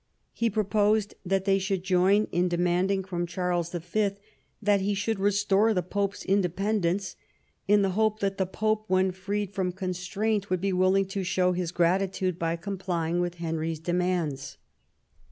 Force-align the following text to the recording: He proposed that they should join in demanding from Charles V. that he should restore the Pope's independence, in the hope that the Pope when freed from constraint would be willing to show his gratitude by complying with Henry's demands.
He 0.33 0.49
proposed 0.49 1.13
that 1.23 1.45
they 1.45 1.59
should 1.59 1.83
join 1.83 2.23
in 2.31 2.47
demanding 2.47 3.03
from 3.03 3.27
Charles 3.27 3.71
V. 3.71 4.09
that 4.59 4.81
he 4.81 4.95
should 4.95 5.19
restore 5.19 5.75
the 5.75 5.83
Pope's 5.83 6.25
independence, 6.25 7.15
in 7.67 7.83
the 7.83 7.91
hope 7.91 8.19
that 8.19 8.39
the 8.39 8.47
Pope 8.47 8.85
when 8.87 9.11
freed 9.11 9.53
from 9.53 9.71
constraint 9.71 10.49
would 10.49 10.59
be 10.59 10.73
willing 10.73 11.05
to 11.09 11.23
show 11.23 11.51
his 11.51 11.71
gratitude 11.71 12.39
by 12.39 12.55
complying 12.55 13.19
with 13.19 13.35
Henry's 13.35 13.79
demands. 13.79 14.57